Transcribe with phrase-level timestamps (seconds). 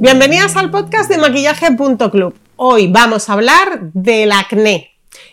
[0.00, 2.34] Bienvenidas al podcast de maquillaje.club.
[2.56, 4.92] Hoy vamos a hablar del acné.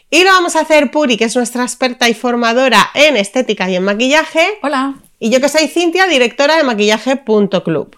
[0.10, 3.78] Y lo vamos a hacer Puri, que es nuestra experta y formadora en estética y
[3.78, 4.46] en maquillaje.
[4.61, 4.96] Hola.
[5.20, 7.96] Y yo que soy Cintia, directora de maquillaje.club.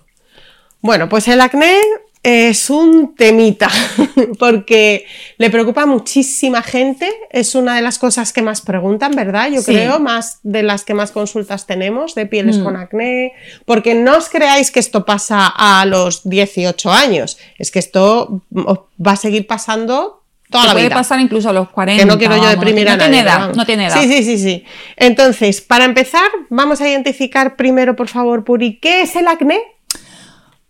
[0.81, 1.75] Bueno, pues el acné
[2.21, 3.69] es un temita,
[4.39, 5.05] porque
[5.37, 9.49] le preocupa a muchísima gente, es una de las cosas que más preguntan, ¿verdad?
[9.51, 9.71] Yo Sí.
[9.71, 12.63] creo, más de las que más consultas tenemos de pieles Mm.
[12.63, 13.33] con acné,
[13.65, 18.79] porque no os creáis que esto pasa a los 18 años, es que esto os
[19.05, 20.95] va a seguir pasando toda la puede vida.
[20.95, 22.01] pasar incluso a los 40.
[22.03, 23.11] Que no quiero yo deprimir no a nadie.
[23.11, 23.57] Tiene edad, vamos.
[23.57, 24.01] no tiene edad.
[24.01, 24.65] Sí, sí, sí, sí.
[24.97, 29.59] Entonces, para empezar, vamos a identificar primero, por favor, Puri, ¿qué es el acné?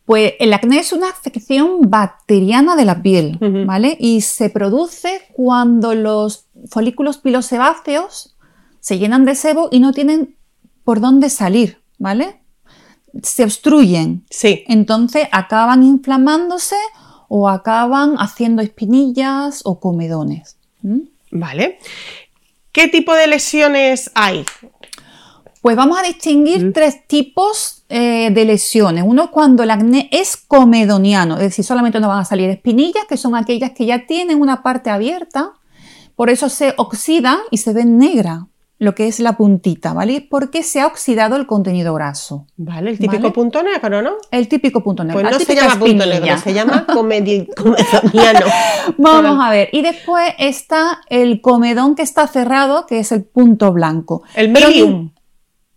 [0.10, 3.38] Pues el acné es una afección bacteriana de la piel.
[3.68, 3.96] ¿vale?
[4.00, 8.36] Y se produce cuando los folículos pilosebáceos
[8.80, 10.36] se llenan de sebo y no tienen
[10.84, 12.42] por dónde salir, ¿vale?
[13.22, 14.26] Se obstruyen.
[14.32, 14.64] Sí.
[14.68, 16.78] Entonces acaban inflamándose
[17.28, 20.58] o acaban haciendo espinillas o comedones.
[21.30, 21.78] Vale.
[22.72, 24.44] ¿Qué tipo de lesiones hay?
[25.62, 29.04] Pues vamos a distinguir tres tipos eh, de lesiones.
[29.06, 33.06] Uno es cuando el acné es comedoniano, es decir, solamente nos van a salir espinillas,
[33.08, 35.54] que son aquellas que ya tienen una parte abierta,
[36.16, 38.48] por eso se oxida y se ve negra
[38.80, 40.26] lo que es la puntita, ¿vale?
[40.28, 42.48] Porque se ha oxidado el contenido graso.
[42.56, 43.34] Vale, el típico Vale.
[43.34, 44.12] punto negro, ¿no?
[44.32, 45.22] El típico punto negro.
[45.22, 46.20] Pues no se llama punto espinilla.
[46.22, 48.46] negro, se llama comedoniano.
[48.98, 49.70] Vamos a ver.
[49.74, 54.24] Y después está el comedón que está cerrado, que es el punto blanco.
[54.34, 55.12] El milium.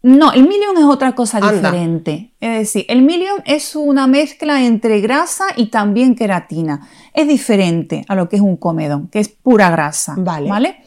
[0.02, 1.52] No, el milium es otra cosa Anda.
[1.52, 2.34] diferente.
[2.40, 6.88] Es decir, el milium es una mezcla entre grasa y también queratina.
[7.14, 10.16] Es diferente a lo que es un comedón, que es pura grasa.
[10.18, 10.82] Vale.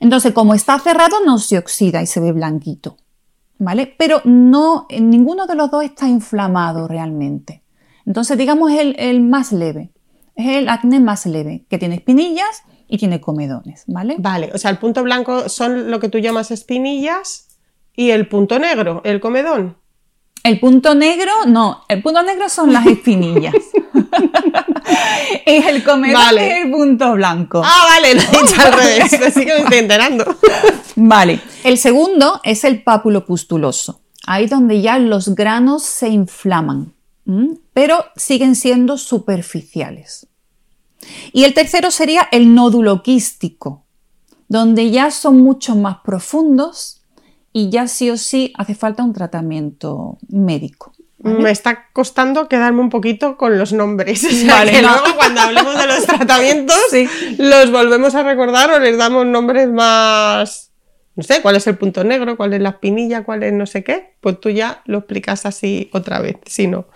[0.00, 2.98] Entonces, como está cerrado, no se oxida y se ve blanquito.
[3.58, 3.92] ¿Vale?
[3.98, 7.62] Pero no, ninguno de los dos está inflamado realmente.
[8.04, 9.90] Entonces, digamos, es el, el más leve.
[10.36, 13.84] Es el acné más leve, que tiene espinillas y tiene comedones.
[13.86, 14.16] ¿Vale?
[14.18, 17.47] Vale, o sea, el punto blanco son lo que tú llamas espinillas
[17.98, 19.76] y el punto negro, el comedón.
[20.44, 23.52] El punto negro, no, el punto negro son las espinillas.
[25.44, 26.46] es el comedón Vale.
[26.48, 27.60] es el punto blanco.
[27.64, 30.36] Ah, vale, lo he dicho al revés, así que me estoy enterando.
[30.94, 31.40] Vale.
[31.64, 34.00] El segundo es el pápulo pustuloso.
[34.28, 36.94] Ahí donde ya los granos se inflaman,
[37.26, 37.56] ¿m?
[37.72, 40.28] pero siguen siendo superficiales.
[41.32, 43.86] Y el tercero sería el nódulo quístico,
[44.46, 46.97] donde ya son mucho más profundos
[47.58, 50.92] y ya sí o sí hace falta un tratamiento médico.
[51.20, 54.22] Me está costando quedarme un poquito con los nombres.
[54.28, 54.90] O sea, Vale, que no.
[54.90, 57.08] luego cuando hablemos de los tratamientos, Sí.
[57.38, 60.70] los volvemos a recordar o les damos nombres más.
[61.16, 63.82] No sé, cuál es el punto negro, cuál es la espinilla, cuál es no sé
[63.82, 64.14] qué.
[64.20, 66.86] Pues tú ya lo explicas así otra vez, si no.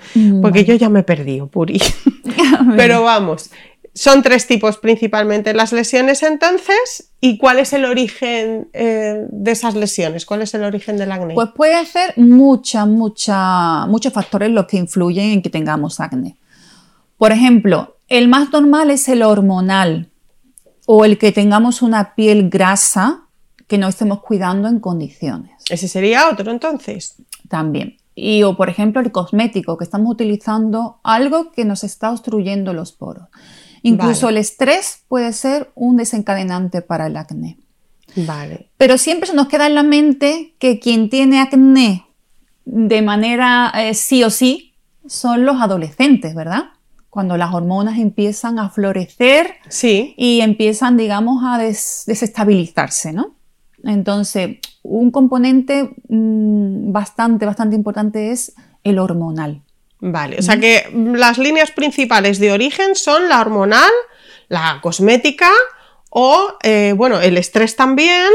[0.41, 1.83] Porque yo ya me he perdido, Puri.
[2.77, 3.51] Pero vamos,
[3.95, 7.11] son tres tipos principalmente las lesiones entonces.
[7.21, 10.27] ¿Y cuál es el origen eh, de esas lesiones?
[10.27, 11.35] ¿Cuál es el origen del acné?
[11.35, 16.37] Pues puede ser mucha, mucha, muchos factores los que influyen en que tengamos acné.
[17.19, 20.11] Por ejemplo, el más normal es el hormonal
[20.87, 23.27] o el que tengamos una piel grasa
[23.69, 27.15] que no estemos cuidando en condiciones Ese sería otro entonces.
[27.49, 27.97] también.
[28.15, 32.93] Y o por ejemplo el cosmético, que estamos utilizando algo que nos está obstruyendo los
[32.93, 33.29] poros.
[33.83, 34.39] Incluso Vale.
[34.39, 37.59] el estrés puede ser un desencadenante para el acné.
[38.15, 38.69] Vale.
[38.77, 42.07] Pero siempre se nos queda en la mente que quien tiene acné
[42.65, 44.75] de manera eh, sí o sí
[45.07, 46.65] son los adolescentes, ¿verdad?
[47.11, 50.15] Cuando las hormonas empiezan a florecer Sí.
[50.17, 53.35] y empiezan, digamos, a des- desestabilizarse, ¿no?
[53.85, 58.55] Entonces, un componente mm, bastante, bastante importante es
[58.85, 59.63] el hormonal.
[60.05, 60.37] Vale.
[60.39, 63.91] O sea que las líneas principales de origen son la hormonal,
[64.49, 65.49] la cosmética
[66.11, 68.29] o, eh, bueno, el estrés también.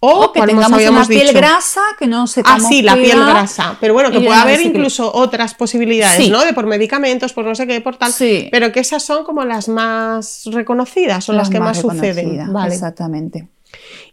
[0.00, 1.38] O, O que ¿cuál más tengamos una habíamos piel dicho?
[1.38, 3.76] grasa, que no Ah, sepamos sí, la piel grasa.
[3.80, 6.30] Pero bueno, que puede haber incluso otras posibilidades, Sí.
[6.30, 6.44] ¿no?
[6.44, 8.12] De por medicamentos, por no sé qué, por tal.
[8.12, 8.48] Sí.
[8.52, 12.14] Pero que esas son como las más reconocidas o las, que más, suceden.
[12.16, 12.74] reconocidas, Vale.
[12.74, 13.48] Exactamente.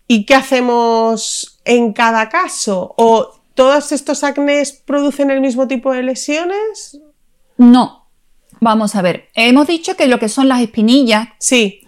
[0.07, 2.95] ¿Y qué hacemos en cada caso?
[2.97, 6.99] ¿O todos estos acnés producen el mismo tipo de lesiones?
[7.57, 8.05] No.
[8.61, 9.29] Vamos a ver.
[9.33, 11.81] Hemos dicho que lo que son las espinillas Sí,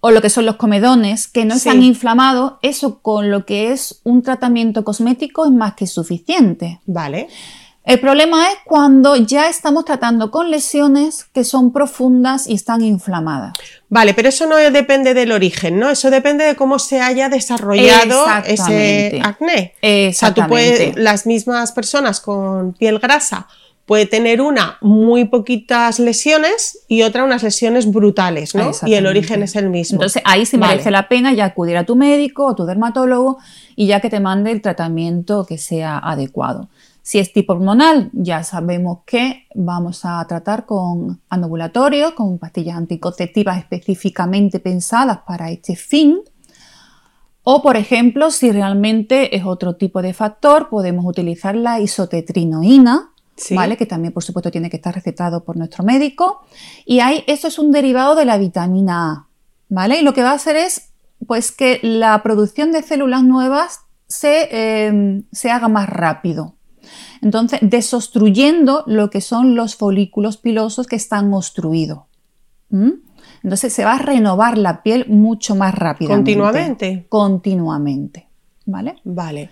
[0.00, 1.68] o lo que son los comedones que no Sí.
[1.68, 6.80] están inflamados, eso con lo que es un tratamiento cosmético es más que suficiente.
[6.86, 7.28] vale.
[7.84, 13.52] El problema es cuando ya estamos tratando con lesiones que son profundas y están inflamadas.
[13.90, 15.90] Vale, pero eso no depende del origen, ¿no?
[15.90, 19.20] Eso depende de cómo se haya desarrollado ese Exactamente.
[19.22, 19.74] acné.
[20.08, 21.02] O sea, tú puedes, Exactamente.
[21.02, 23.48] las mismas personas con piel grasa
[23.84, 28.70] puede tener una muy poquitas lesiones y otra unas lesiones brutales, ¿no?
[28.86, 29.96] Y el origen es el mismo.
[29.96, 33.38] Entonces ahí sí merece la pena ya acudir a tu médico o tu dermatólogo
[33.76, 36.68] y ya que te mande el tratamiento que sea adecuado.
[37.06, 43.58] Si es tipo hormonal, ya sabemos que vamos a tratar con anovulatorios, con pastillas anticonceptivas
[43.58, 46.22] específicamente pensadas para este fin.
[47.42, 53.10] O, por ejemplo, si realmente es otro tipo de factor, podemos utilizar la isotetrinoína,
[53.50, 53.76] ¿vale?
[53.76, 56.40] Que también, por supuesto, tiene que estar recetado por nuestro médico.
[56.86, 59.28] Y ahí, eso es un derivado de la vitamina A,
[59.68, 60.00] ¿vale?
[60.00, 60.92] Y lo que va a hacer es,
[61.26, 66.53] pues, que la producción de células nuevas se, eh, se haga más rápido.
[67.24, 72.00] Entonces, desobstruyendo lo que son los folículos pilosos que están obstruidos.
[73.42, 76.34] Entonces, se va a renovar la piel mucho más rápidamente.
[76.34, 77.06] Continuamente.
[77.08, 78.28] Continuamente.
[78.66, 78.96] ¿Vale?
[79.04, 79.48] Vale.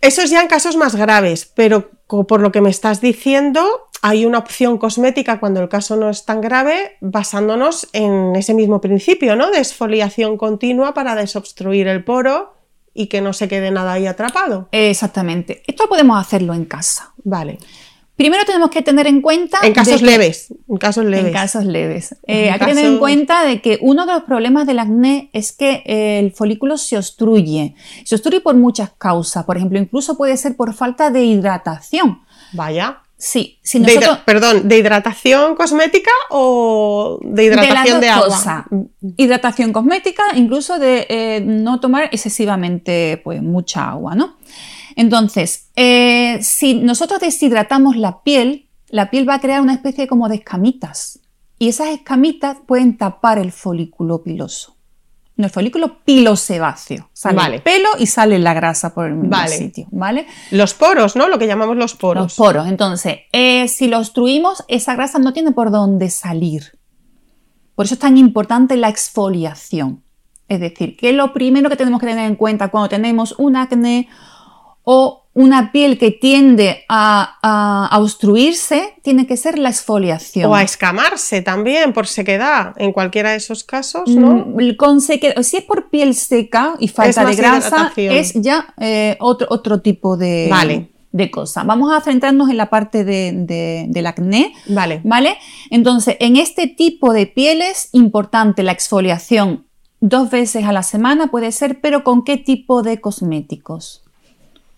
[0.00, 3.64] Eso es ya en casos más graves, pero por lo que me estás diciendo,
[4.00, 8.80] hay una opción cosmética cuando el caso no es tan grave, basándonos en ese mismo
[8.80, 9.50] principio, ¿no?
[9.50, 12.54] De exfoliación continua para desobstruir el poro
[12.94, 14.68] y que no se quede nada ahí atrapado.
[14.72, 15.62] Exactamente.
[15.66, 17.12] Esto podemos hacerlo en casa.
[17.24, 17.58] Vale.
[18.16, 19.58] Primero tenemos que tener en cuenta...
[19.62, 20.54] En casos leves.
[20.68, 21.26] En casos leves.
[21.26, 22.14] En casos leves.
[22.26, 25.52] Eh, hay que tener en cuenta de que uno de los problemas del acné es
[25.52, 27.74] que eh, el folículo se obstruye.
[28.04, 29.44] Se obstruye por muchas causas.
[29.44, 32.20] Por ejemplo, incluso puede ser por falta de hidratación.
[32.52, 32.98] Vaya.
[33.24, 34.18] Sí, si nosotros...
[34.24, 38.66] perdón, ¿de hidratación cosmética o de hidratación de, agua?
[39.16, 44.38] Hidratación cosmética, incluso de eh, no tomar excesivamente pues, mucha agua, ¿no?
[44.96, 50.28] Entonces, eh, si nosotros deshidratamos la piel, la piel va a crear una especie como
[50.28, 51.20] de escamitas
[51.60, 54.74] y esas escamitas pueden tapar el folículo piloso
[55.36, 57.10] el folículo pilosebáceo.
[57.12, 60.26] Sale el pelo y sale la grasa por el mismo sitio, ¿vale?
[60.50, 61.28] Los poros, ¿no?
[61.28, 62.24] Lo que llamamos los poros.
[62.24, 62.66] Los poros.
[62.68, 66.78] Entonces, eh, si lo obstruimos, esa grasa no tiene por dónde salir.
[67.74, 70.02] Por eso es tan importante la exfoliación.
[70.48, 74.08] Es decir, que lo primero que tenemos que tener en cuenta cuando tenemos un acné
[74.82, 80.50] o una piel que tiende a, obstruirse, tiene que ser la exfoliación.
[80.50, 84.46] O a escamarse también por sequedad, en cualquiera de esos casos, ¿no?
[84.46, 89.16] Mm, con sequedad, si es por piel seca y falta de grasa, es ya eh,
[89.20, 90.90] otro, otro tipo de, vale.
[91.12, 91.64] de cosa.
[91.64, 94.52] Vamos a centrarnos en la parte de, del acné.
[94.68, 95.00] Vale.
[95.04, 95.38] ¿Vale?
[95.70, 99.66] Entonces, en este tipo de pieles, importante la exfoliación
[100.02, 104.01] dos veces a la semana puede ser, pero ¿con qué tipo de cosméticos?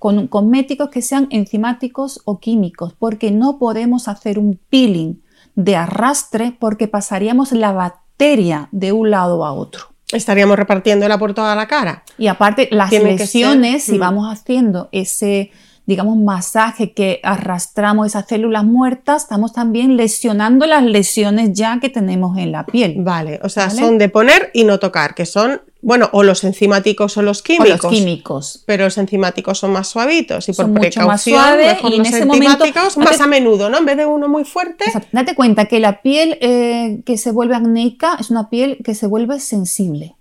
[0.05, 5.23] Con cosméticos que sean enzimáticos o químicos, porque no podemos hacer un peeling
[5.55, 9.95] de arrastre porque pasaríamos la bacteria de un lado a otro.
[10.12, 12.05] Estaríamos repartiéndola por toda la cara.
[12.19, 13.99] Y aparte, las lesiones, si mm.
[13.99, 15.53] vamos haciendo ese
[15.86, 22.38] digamos, masaje que arrastramos esas células muertas, estamos también lesionando las lesiones ya que tenemos
[22.38, 22.96] en la piel.
[22.98, 27.19] Vale, o sea, son de poner y no tocar, que son, bueno, o los enzimáticos
[27.19, 27.82] o los químicos.
[27.82, 28.64] los químicos.
[28.66, 32.25] Pero los enzimáticos son más suavitos y por son precaución más suaves, y en ese
[32.25, 32.64] momento,
[32.96, 33.78] más a menudo, ¿no?
[33.78, 34.86] En vez de uno muy fuerte.
[35.12, 39.06] Date cuenta que la piel eh, que se vuelve acnéica es una piel que se
[39.06, 40.16] vuelve sensible.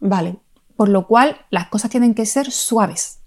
[0.00, 0.36] Vale.
[0.76, 3.21] Por lo cual las cosas tienen que ser suaves.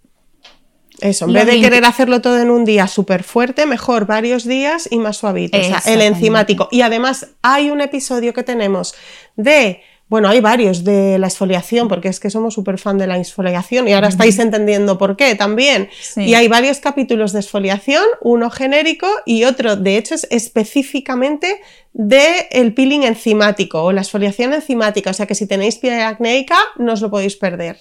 [1.02, 4.88] Eso, en vez de querer hacerlo todo en un día súper fuerte, mejor varios días
[4.90, 5.58] y más suavito.
[5.58, 6.70] O sea, el enzimático.
[6.72, 8.96] Y además hay un episodio que tenemos
[9.36, 13.18] de, bueno, hay varios de la exfoliación, porque es que somos súper fan de la
[13.18, 15.90] exfoliación y ahora estáis entendiendo por qué también.
[16.16, 21.60] Y hay varios capítulos de exfoliación, uno genérico y otro, de hecho, es específicamente
[21.92, 25.10] de el peeling enzimático o la exfoliación enzimática.
[25.10, 27.80] O sea que si tenéis piel acnéica, no os lo podéis perder.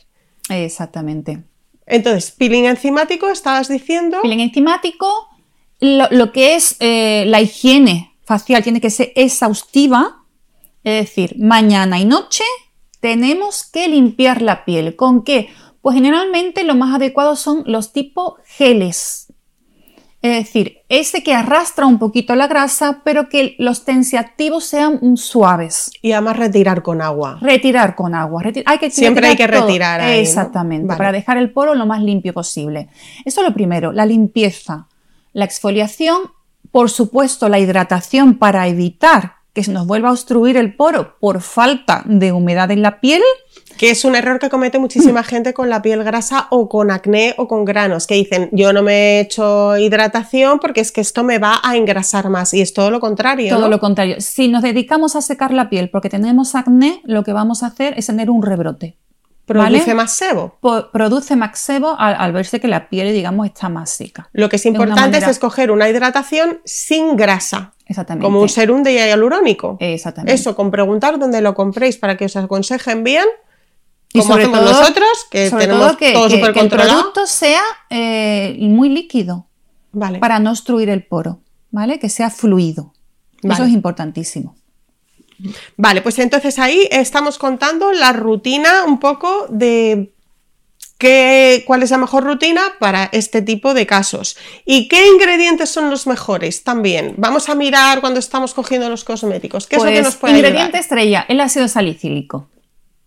[0.51, 1.43] Exactamente.
[1.87, 4.19] Entonces, peeling enzimático, estabas diciendo.
[4.23, 5.29] Peeling enzimático,
[5.81, 10.23] lo, que es eh, la higiene facial tiene que ser exhaustiva,
[10.83, 12.45] es decir, mañana y noche
[13.01, 14.97] tenemos que limpiar la piel.
[14.97, 15.51] ¿Con qué?
[15.83, 19.24] Pues generalmente lo más adecuado son los tipos geles.
[20.25, 25.91] Es decir, ese que arrastra un poquito la grasa, pero que los tensiactivos sean suaves.
[26.01, 27.37] Y además retirar con agua.
[27.43, 28.43] Retirar con agua.
[28.65, 30.01] hay que Siempre hay que retirar.
[30.01, 32.89] Exactamente, para dejar el poro lo más limpio posible.
[33.27, 34.89] Eso es lo primero, la limpieza,
[35.35, 36.33] la exfoliación,
[36.71, 41.43] por supuesto la hidratación para evitar que se nos vuelva a obstruir el poro por
[41.43, 43.21] falta de humedad en la piel
[43.77, 47.35] que es un error que comete muchísima gente con la piel grasa o con acné
[47.39, 51.25] o con granos, que dicen, yo no me he hecho hidratación porque es que esto
[51.25, 52.55] me va a engrasar más.
[52.55, 53.55] Y es todo lo contrario.
[53.55, 54.17] Todo lo contrario.
[54.21, 57.95] Si nos dedicamos a secar la piel porque tenemos acné, lo que vamos a hacer
[57.97, 58.97] es tener un rebrote.
[59.47, 60.57] Produce más sebo.
[60.91, 64.31] produce más sebo al, verse que la piel, digamos, está más seca.
[64.33, 67.75] Lo que es importante es escoger una hidratación sin grasa.
[67.87, 68.25] Exactamente.
[68.25, 69.77] Como un serum de hialurónico.
[69.81, 70.33] Exactamente.
[70.33, 73.27] Eso, con preguntar dónde lo compréis para que os aconsejen bien.
[74.17, 76.89] Como y hacemos nosotros, que tenemos todo súper controlado.
[76.89, 79.49] Que el producto sea eh, muy líquido.
[79.93, 80.19] Vale.
[80.19, 81.41] Para no obstruir el poro.
[81.71, 81.99] ¿Vale?
[81.99, 82.93] Que sea fluido.
[83.43, 84.57] Eso es importantísimo.
[85.77, 90.15] Vale, pues entonces ahí estamos contando la rutina un poco de
[90.99, 94.37] qué, cuál es la mejor rutina para este tipo de casos.
[94.65, 97.15] ¿Y qué ingredientes son los mejores también?
[97.19, 99.67] Vamos a mirar cuando estamos cogiendo los cosméticos.
[99.67, 102.49] ¿Qué es lo que pues nos puede Ingrediente estrella, el ácido salicílico.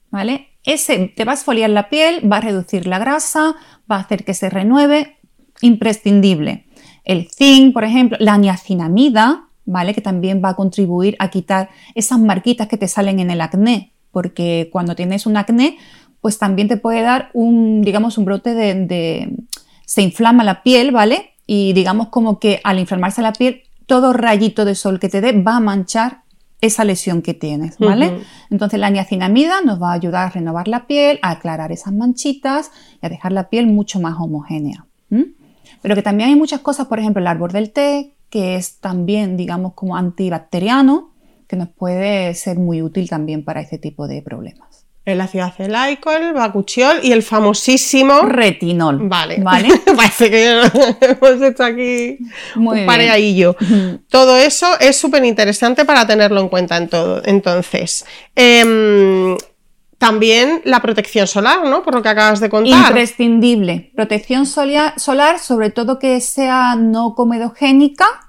[0.10, 0.57] ¿Vale?
[0.68, 3.56] Ese te va a esfoliar la piel, va a reducir la grasa,
[3.90, 5.16] va a hacer que se renueve,
[5.62, 6.66] imprescindible.
[7.06, 9.94] El zinc, por ejemplo, la niacinamida, ¿vale?
[9.94, 13.94] Que también va a contribuir a quitar esas marquitas que te salen en el acné,
[14.12, 15.78] porque cuando tienes un acné,
[16.20, 19.34] pues también te puede dar un, digamos, un brote de,
[19.86, 21.36] se inflama la piel, ¿vale?
[21.46, 25.32] Y digamos como que al inflamarse la piel, todo rayito de sol que te dé
[25.32, 26.24] va a manchar
[26.60, 28.22] esa lesión que tienes, ¿vale?
[28.50, 32.72] Entonces la niacinamida nos va a ayudar a renovar la piel, a aclarar esas manchitas
[33.02, 34.86] y a dejar la piel mucho más homogénea.
[35.82, 39.38] Pero que también hay muchas cosas, por ejemplo, el árbol del té, que es también,
[39.38, 41.12] digamos, como antibacteriano,
[41.48, 44.87] que nos puede ser muy útil también para este tipo de problemas.
[45.08, 49.08] El ácido acelaico, el bacuchiol y el famosísimo retinol.
[49.08, 49.38] Vale.
[49.42, 49.70] ¿Vale?
[49.96, 50.62] Parece que
[51.00, 52.18] hemos hecho aquí
[52.56, 53.56] Muy un pareadillo.
[54.10, 57.22] Todo eso es súper interesante para tenerlo en cuenta en todo.
[57.24, 59.38] Entonces, em,
[59.98, 61.84] también la protección solar, ¿no?
[61.84, 62.90] Por lo que acabas de contar.
[62.90, 63.94] Imprescindible.
[63.96, 68.27] Protección solar, sobre todo que sea no comedogénica,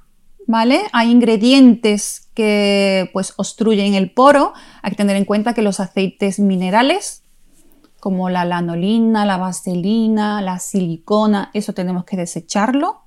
[0.49, 0.89] ¿vale?
[0.93, 4.55] Hay ingredientes que pues obstruyen el poro.
[4.83, 7.23] Hay que tener en cuenta que los aceites minerales,
[8.01, 13.03] como la lanolina, la vaselina, la silicona, eso tenemos que desecharlo.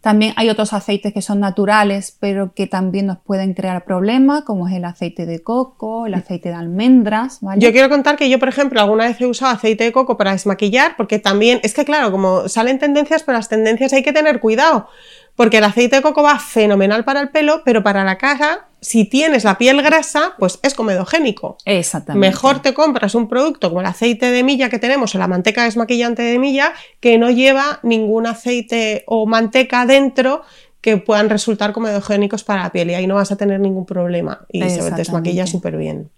[0.00, 4.68] También hay otros aceites que son naturales, pero que también nos pueden crear problemas, como
[4.68, 7.40] es el aceite de coco, el aceite de almendras.
[7.56, 10.32] Yo quiero contar que yo, por ejemplo, alguna vez he usado aceite de coco para
[10.32, 14.40] desmaquillar, porque también, es que claro, como salen tendencias, pero las tendencias hay que tener
[14.40, 14.88] cuidado,
[15.34, 19.04] porque el aceite de coco va fenomenal para el pelo, pero para la cara, si
[19.04, 21.58] tienes la piel grasa, pues es comedogénico.
[21.64, 22.24] Exactamente.
[22.24, 25.64] Mejor te compras un producto como el aceite de milla que tenemos o la manteca
[25.64, 30.42] desmaquillante de milla, que no lleva ningún aceite o manteca dentro
[30.80, 34.46] que puedan resultar comedogénicos para la piel y ahí no vas a tener ningún problema
[34.52, 36.08] y se desmaquilla súper bien.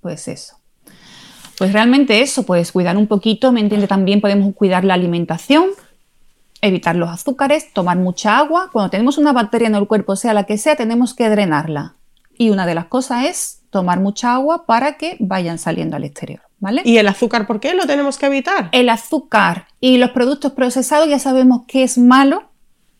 [0.00, 0.58] Pues eso.
[1.58, 3.88] Pues realmente eso, pues cuidar un poquito, ¿me entiende?
[3.88, 5.70] También podemos cuidar la alimentación,
[6.60, 8.70] evitar los azúcares, tomar mucha agua.
[8.72, 11.96] Cuando tenemos una bacteria en el cuerpo, sea la que sea, tenemos que drenarla.
[12.36, 16.42] Y una de las cosas es tomar mucha agua para que vayan saliendo al exterior.
[16.58, 16.82] ¿Vale?
[16.84, 18.68] ¿Y el azúcar por qué lo tenemos que evitar?
[18.70, 22.44] El azúcar y los productos procesados ya sabemos que es malo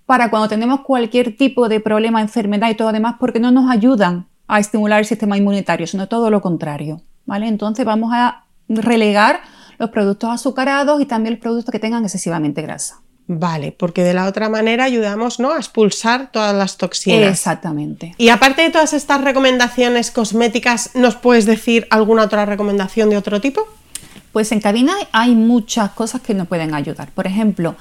[0.04, 3.70] para cuando tenemos cualquier tipo de problema, enfermedad y todo lo demás, porque no nos
[3.70, 7.02] ayudan a estimular el sistema inmunitario, sino todo lo contrario.
[7.26, 7.48] ¿vale?
[7.48, 9.40] Entonces vamos a relegar
[9.78, 13.01] los productos azucarados y también los productos que tengan excesivamente grasa.
[13.28, 15.52] Vale, porque de la otra manera ayudamos ¿no?
[15.52, 17.30] a expulsar todas las toxinas.
[17.30, 18.14] Exactamente.
[18.18, 23.40] Y aparte de todas estas recomendaciones cosméticas, ¿nos puedes decir alguna otra recomendación de otro
[23.40, 23.66] tipo?
[24.32, 27.10] Pues en cabina hay muchas cosas que nos pueden ayudar.
[27.12, 27.76] Por ejemplo,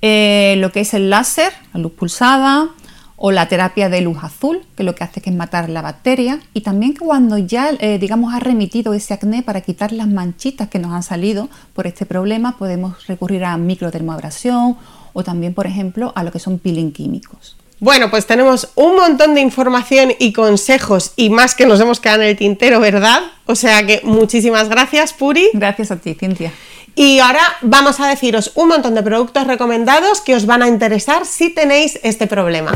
[0.00, 2.68] eh, lo que es el láser, la luz pulsada,
[3.16, 6.62] o la terapia de luz azul, que lo que hace es matar la bacteria, y
[6.62, 10.92] también cuando ya, eh, digamos, ha remitido ese acné para quitar las manchitas que nos
[10.92, 14.76] han salido por este problema, podemos recurrir a microdermabrasión
[15.12, 17.56] o también, por ejemplo, a lo que son peeling químicos.
[17.80, 22.22] Bueno, pues tenemos un montón de información y consejos y más que nos hemos quedado
[22.22, 23.20] en el tintero, ¿verdad?
[23.46, 25.50] O sea que muchísimas gracias, Puri.
[25.52, 26.52] Gracias a ti, Cintia.
[26.96, 31.26] Y ahora vamos a deciros un montón de productos recomendados que os van a interesar
[31.26, 32.72] si tenéis este problema.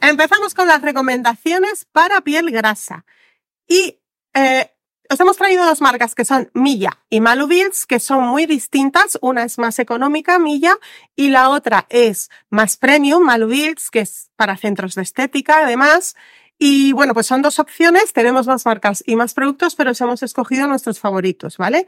[0.00, 3.04] Empezamos con las recomendaciones para piel grasa.
[3.66, 3.98] Y
[4.34, 4.70] eh,
[5.10, 9.18] os hemos traído dos marcas que son Milla y Malubils, que son muy distintas.
[9.20, 10.76] Una es más económica, Milla,
[11.14, 16.16] y la otra es más premium, Malubils, que es para centros de estética, además.
[16.58, 20.66] Y bueno, pues son dos opciones, tenemos más marcas y más productos, pero hemos escogido
[20.68, 21.86] nuestros favoritos, ¿vale?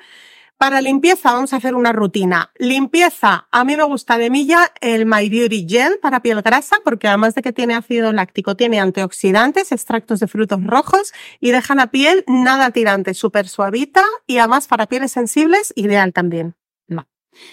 [0.59, 2.51] Para limpieza vamos a hacer una rutina.
[2.57, 7.09] Limpieza, a mí me gusta de milla el My Beauty Gel para piel grasa, porque
[7.09, 11.89] además de que tiene ácido láctico, tiene antioxidantes, extractos de frutos rojos y deja la
[11.89, 16.57] piel nada tirante, súper suavita y además para pieles sensibles, ideal también.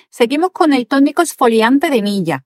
[0.09, 2.45] Seguimos con el tónico esfoliante de milla.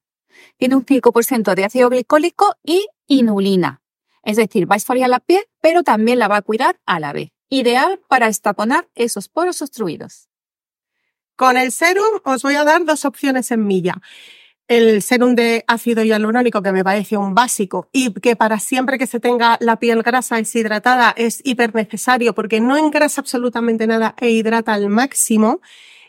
[0.58, 3.82] Tiene un 5% de ácido glicólico y inulina.
[4.24, 7.14] Es decir, va a esfoliar la piel, pero también la va a cuidar a la
[7.14, 7.30] vez.
[7.50, 10.28] ideal para estaponar esos poros obstruidos.
[11.38, 14.02] Con el serum os voy a dar dos opciones en milla
[14.68, 19.08] el serum de ácido hialurónico, que me parece un básico y que para siempre que
[19.08, 24.30] se tenga la piel grasa deshidratada es hiper necesario porque no engrasa absolutamente nada e
[24.30, 25.62] hidrata al máximo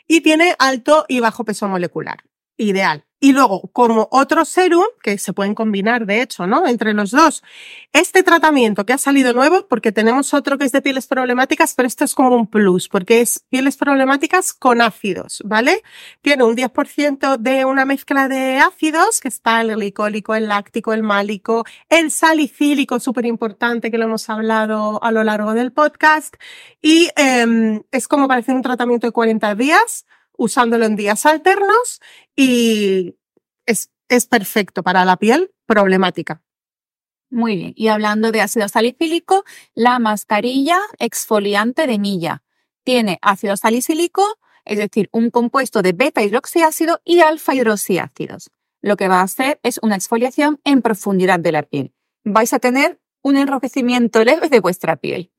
[0.07, 2.23] y tiene alto y bajo peso molecular.
[2.57, 3.05] Ideal.
[3.21, 6.65] Y luego, como otro serum, que se pueden combinar, de hecho, ¿no?
[6.65, 7.43] Entre los dos.
[7.91, 11.87] Este tratamiento que ha salido nuevo, porque tenemos otro que es de pieles problemáticas, pero
[11.87, 15.83] esto es como un plus, porque es pieles problemáticas con ácidos, ¿vale?
[16.21, 21.03] Tiene un 10% de una mezcla de ácidos, que está el glicólico, el láctico, el
[21.03, 26.35] málico, el salicílico, súper importante, que lo hemos hablado a lo largo del podcast.
[26.81, 30.05] Y eh, es como parece un tratamiento de 40 días
[30.39, 31.99] usándolo en días alternos
[32.35, 33.15] y
[33.65, 36.41] es, es perfecto para la piel problemática.
[37.29, 37.73] Muy bien.
[37.75, 39.43] Y hablando de ácido salicílico,
[39.75, 42.41] la mascarilla exfoliante de Milla
[42.83, 44.23] tiene ácido salicílico,
[44.65, 48.49] es decir, un compuesto de beta hidroxiácido y alfa hidroxiácidos.
[48.81, 51.93] Lo que va a hacer es una exfoliación en profundidad de la piel.
[52.23, 55.31] Vais a tener un enrojecimiento leve de vuestra piel.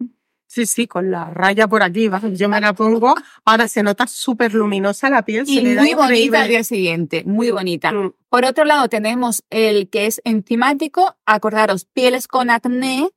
[0.53, 3.15] Sí, sí, con la raya por aquí, yo me la pongo,
[3.45, 5.45] ahora se nota súper luminosa la piel.
[5.47, 7.93] Y muy bonita al día siguiente, muy bonita.
[7.93, 8.15] Mm.
[8.29, 13.11] Por otro lado tenemos el que es enzimático, acordaros, pieles con acné,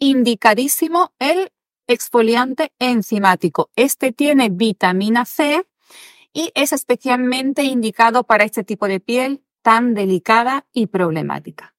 [0.00, 1.52] indicadísimo el
[1.86, 3.70] exfoliante enzimático.
[3.76, 5.64] Este tiene vitamina C
[6.32, 11.72] y es especialmente indicado para este tipo de piel tan delicada y problemática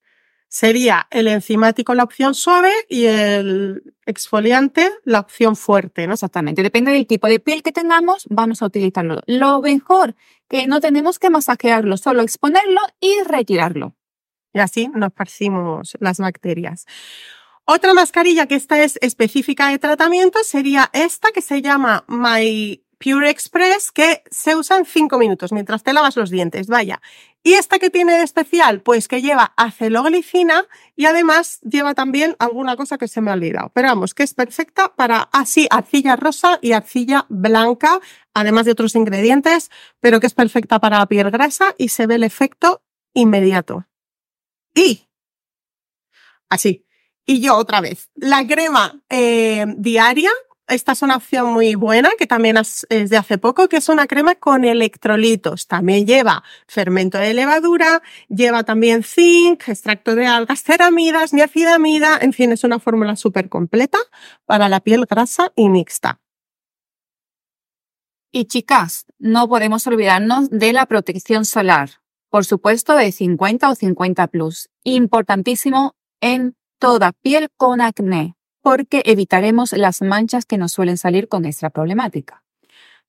[0.52, 6.14] sería el enzimático la opción suave y el exfoliante la opción fuerte, ¿no?
[6.14, 6.62] Exactamente.
[6.62, 9.22] Depende del tipo de piel que tengamos, vamos a utilizarlo.
[9.28, 10.14] Lo mejor
[10.50, 13.96] que no tenemos que masajearlo, solo exponerlo y retirarlo.
[14.54, 16.86] Y así nos parcimos las bacterias.
[17.64, 23.30] Otra mascarilla que esta es específica de tratamiento sería esta que se llama My Pure
[23.30, 27.02] Express que se usa en 5 minutos mientras te lavas los dientes, vaya.
[27.44, 32.76] Y esta que tiene de especial, pues que lleva aceloglicina y además lleva también alguna
[32.76, 33.72] cosa que se me ha olvidado.
[33.74, 38.00] Pero vamos, que es perfecta para así arcilla rosa y arcilla blanca,
[38.36, 42.16] además de otros ingredientes, pero que es perfecta para la piel grasa y se ve
[42.16, 42.84] el efecto
[43.14, 43.88] inmediato.
[44.76, 45.08] Y
[46.50, 46.86] así.
[47.26, 50.32] Y yo otra vez, la crema eh, diaria
[50.72, 54.08] esta es una opción muy buena que también es de hace poco, que es una
[54.08, 55.68] crema con electrolitos.
[55.68, 62.54] También lleva fermento de levadura, lleva también zinc, extracto de algas, ceramidas, niacidamida, en fin,
[62.54, 63.98] es una fórmula súper completa
[64.46, 66.22] para la piel grasa y mixta.
[68.32, 71.90] Y chicas, no podemos olvidarnos de la protección solar,
[72.30, 79.74] por supuesto de 50 o 50 plus, importantísimo en toda piel con acné porque evitaremos
[79.74, 82.44] las manchas que nos suelen salir con esta problemática.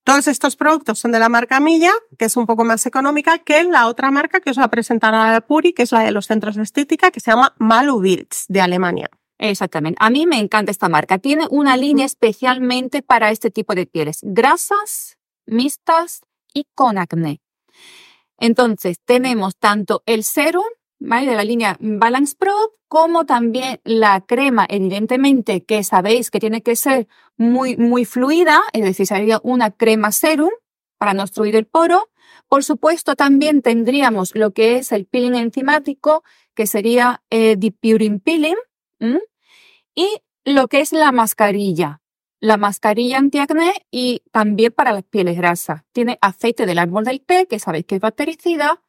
[0.03, 3.63] Todos estos productos son de la marca Milla, que es un poco más económica que
[3.63, 6.25] la otra marca que os va a presentar a Puri, que es la de los
[6.25, 9.09] centros de estética, que se llama Malubirds, de Alemania.
[9.37, 9.97] Exactamente.
[10.01, 11.19] A mí me encanta esta marca.
[11.19, 16.21] Tiene una línea especialmente para este tipo de pieles, grasas, mixtas
[16.53, 17.41] y con acné.
[18.37, 20.65] Entonces, tenemos tanto el serum
[21.03, 22.53] de la línea Balance Pro,
[22.87, 28.83] como también la crema, evidentemente, que sabéis que tiene que ser muy, muy fluida, es
[28.83, 30.51] decir, sería una crema serum
[30.97, 32.09] para no obstruir el poro.
[32.47, 36.23] Por supuesto, también tendríamos lo que es el peeling enzimático,
[36.55, 38.57] que sería eh, Deep Peeling,
[39.95, 40.07] y
[40.45, 42.01] lo que es la mascarilla,
[42.43, 45.83] la mascarilla antiacné y también para las pieles grasas.
[45.93, 48.81] Tiene aceite del árbol del té, que sabéis que es bactericida,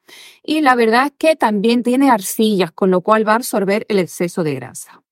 [0.43, 4.01] y la verdad es que también tiene arcillas, con lo cual va a absorber el
[4.01, 5.05] exceso de grasa.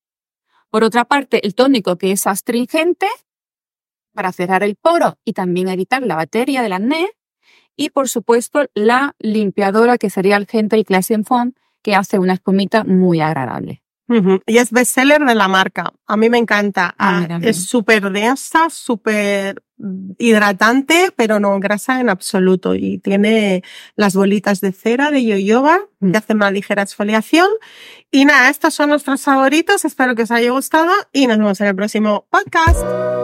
[0.69, 3.07] Por otra parte, el tónico que es astringente
[4.13, 7.11] para cerrar el poro y también evitar la bacteria del acné.
[7.77, 10.83] Y por supuesto, la limpiadora que sería el Gentle
[11.23, 13.82] Foam, que hace una espumita muy agradable.
[14.45, 15.93] Y es bestseller de la marca.
[16.05, 16.93] A mí me encanta.
[16.97, 19.63] Ah, ah, es súper densa, súper
[20.17, 22.75] hidratante, pero no grasa en absoluto.
[22.75, 23.63] Y tiene
[23.95, 26.15] las bolitas de cera de yoyoba que mm.
[26.15, 27.47] hacen una ligera exfoliación.
[28.11, 29.85] Y nada, estos son nuestros favoritos.
[29.85, 33.22] Espero que os haya gustado y nos vemos en el próximo podcast.